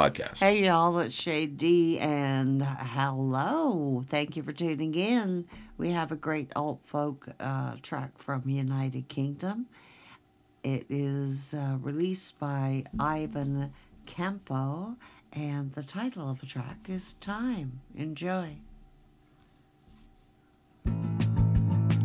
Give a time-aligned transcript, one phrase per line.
[0.00, 0.38] Buzzr podcast.
[0.38, 4.04] Hey, y'all, it's Shade D, and hello.
[4.08, 5.46] Thank you for tuning in.
[5.76, 9.66] We have a great alt folk uh, track from United Kingdom.
[10.62, 13.72] It is uh, released by Ivan
[14.06, 14.96] Campo,
[15.32, 17.80] and the title of the track is Time.
[17.96, 18.56] Enjoy.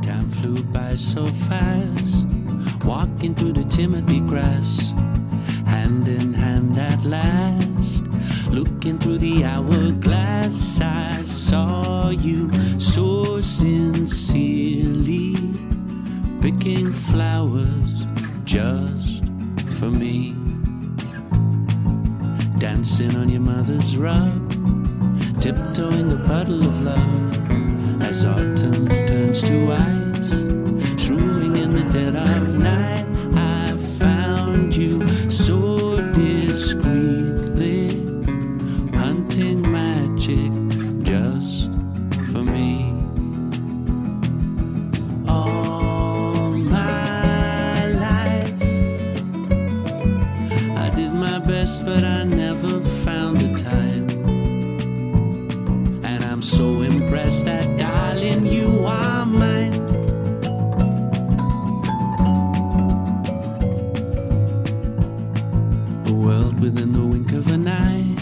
[0.01, 2.27] Time flew by so fast,
[2.85, 4.93] walking through the Timothy grass,
[9.25, 15.35] the hourglass, I saw you so sincerely
[16.41, 18.05] picking flowers
[18.43, 19.25] just
[19.79, 20.35] for me.
[22.59, 24.51] Dancing on your mother's rug,
[25.41, 30.04] tiptoeing a puddle of love as autumn turns to ice,
[39.35, 40.51] hunting magic
[41.03, 41.69] just
[42.31, 42.93] for me.
[45.27, 48.61] All my life,
[50.77, 54.07] I did my best, but I never found the time.
[56.05, 59.73] And I'm so impressed that, darling, you are mine.
[66.05, 68.15] A world within the wink of an eye,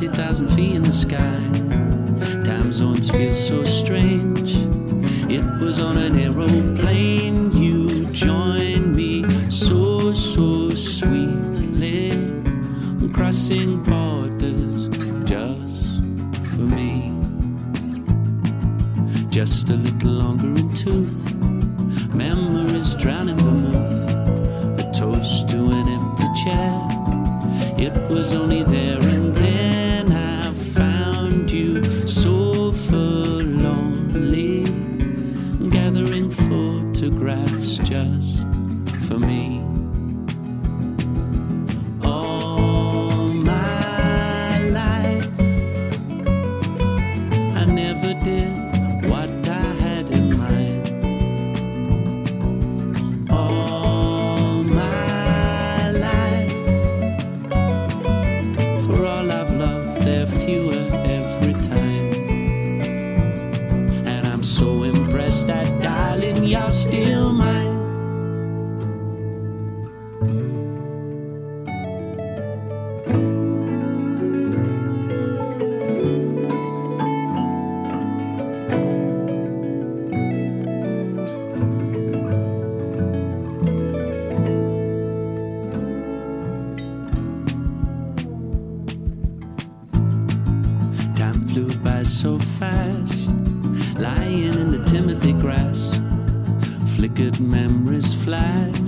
[0.00, 1.38] 40,000 feet in the sky.
[2.42, 4.54] Time zones feel so strange.
[5.30, 12.12] It was on an aeroplane you joined me so, so sweetly,
[13.12, 14.88] crossing borders
[15.28, 16.00] just
[16.54, 17.12] for me.
[19.28, 21.34] Just a little longer in tooth,
[22.14, 26.90] memories drowning vermouth, a toast to an empty chair.
[27.76, 29.09] It was only there
[64.40, 67.68] I'm so impressed that, darling, you're still mine.
[91.14, 93.30] Time flew by so fast,
[94.00, 96.00] lying in the Timothy grass.
[96.96, 98.78] Flickered memories flash,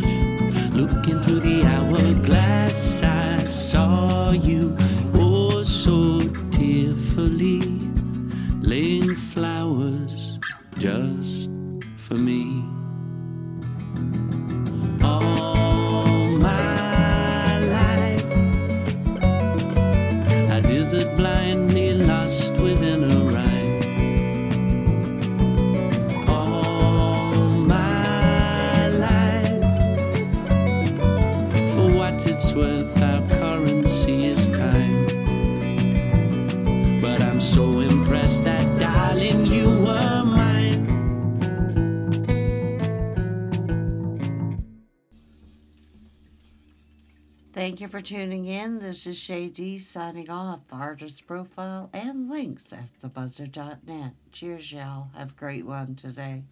[0.72, 3.02] looking through the hourglass.
[3.02, 4.74] I saw you
[5.14, 7.60] oh so tearfully,
[8.60, 10.38] laying flowers
[10.78, 11.50] just
[11.96, 12.64] for me.
[32.54, 35.06] It's worth, our currency is time.
[37.00, 40.82] But I'm so impressed that, darling, you were mine.
[47.54, 48.80] Thank you for tuning in.
[48.80, 50.60] This is Shay D signing off.
[50.70, 54.12] Artist profile and links at thebuzzr.net.
[54.30, 55.08] Cheers, y'all.
[55.16, 56.42] Have a great one today.